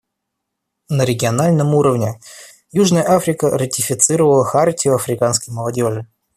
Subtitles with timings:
[0.89, 2.19] На региональном уровне
[2.71, 6.07] Южная Африка ратифицировала Хартию африканской молодежи.